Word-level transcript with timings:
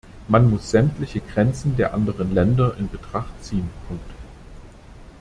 Man 0.27 0.49
muss 0.49 0.71
sämtliche 0.71 1.19
Grenzen 1.21 1.77
der 1.77 1.93
anderen 1.93 2.33
Länder 2.33 2.75
in 2.79 2.89
Betracht 2.89 3.33
ziehen. 3.43 3.69